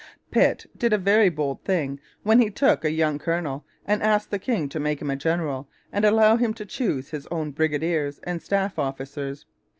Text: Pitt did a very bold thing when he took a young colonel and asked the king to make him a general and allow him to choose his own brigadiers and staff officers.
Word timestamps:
Pitt 0.31 0.65
did 0.75 0.93
a 0.93 0.97
very 0.97 1.29
bold 1.29 1.63
thing 1.63 1.99
when 2.23 2.41
he 2.41 2.49
took 2.49 2.83
a 2.83 2.89
young 2.89 3.19
colonel 3.19 3.65
and 3.85 4.01
asked 4.01 4.31
the 4.31 4.39
king 4.39 4.67
to 4.69 4.79
make 4.79 4.99
him 4.99 5.11
a 5.11 5.15
general 5.15 5.69
and 5.93 6.03
allow 6.03 6.37
him 6.37 6.55
to 6.55 6.65
choose 6.65 7.09
his 7.11 7.27
own 7.27 7.51
brigadiers 7.51 8.19
and 8.23 8.41
staff 8.41 8.79
officers. 8.79 9.45